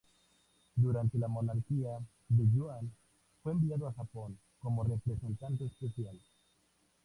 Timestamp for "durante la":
0.77-1.27